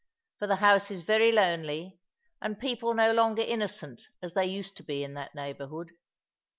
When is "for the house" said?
0.39-0.89